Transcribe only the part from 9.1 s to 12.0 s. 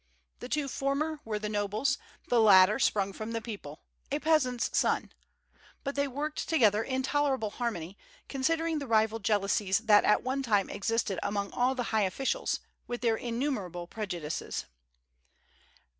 jealousies that at one time existed among all the